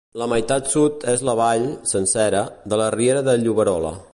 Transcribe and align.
La 0.19 0.27
meitat 0.29 0.69
sud 0.75 1.05
és 1.11 1.21
la 1.29 1.35
vall, 1.39 1.67
sencera, 1.91 2.41
de 2.73 2.81
la 2.83 2.91
Riera 2.99 3.25
de 3.29 3.37
Lloberola. 3.45 3.95